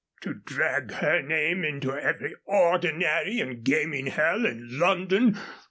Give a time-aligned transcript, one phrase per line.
[0.21, 5.37] To drag her name into every ordinary and gaming hell in London!